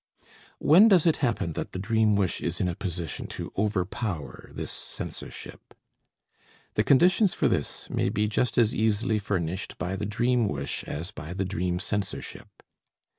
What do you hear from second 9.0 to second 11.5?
furnished by the dream wish as by the